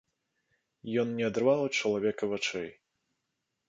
Ён 1.03 1.07
не 1.21 1.29
адрываў 1.29 1.59
ад 1.69 1.73
чалавека 1.79 2.23
вачэй. 2.35 2.69